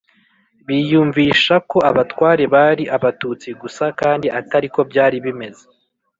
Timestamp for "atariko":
4.39-4.79